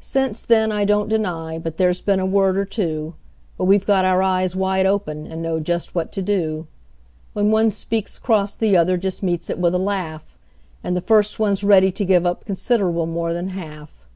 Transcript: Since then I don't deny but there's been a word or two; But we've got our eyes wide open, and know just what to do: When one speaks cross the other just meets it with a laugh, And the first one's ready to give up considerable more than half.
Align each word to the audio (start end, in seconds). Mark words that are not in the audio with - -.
Since 0.00 0.42
then 0.42 0.72
I 0.72 0.86
don't 0.86 1.10
deny 1.10 1.58
but 1.58 1.76
there's 1.76 2.00
been 2.00 2.18
a 2.18 2.24
word 2.24 2.56
or 2.56 2.64
two; 2.64 3.14
But 3.58 3.66
we've 3.66 3.84
got 3.84 4.06
our 4.06 4.22
eyes 4.22 4.56
wide 4.56 4.86
open, 4.86 5.26
and 5.26 5.42
know 5.42 5.60
just 5.60 5.94
what 5.94 6.12
to 6.12 6.22
do: 6.22 6.66
When 7.34 7.50
one 7.50 7.68
speaks 7.70 8.18
cross 8.18 8.54
the 8.54 8.74
other 8.74 8.96
just 8.96 9.22
meets 9.22 9.50
it 9.50 9.58
with 9.58 9.74
a 9.74 9.78
laugh, 9.78 10.38
And 10.82 10.96
the 10.96 11.02
first 11.02 11.38
one's 11.38 11.62
ready 11.62 11.92
to 11.92 12.06
give 12.06 12.24
up 12.24 12.46
considerable 12.46 13.04
more 13.04 13.34
than 13.34 13.48
half. 13.48 14.06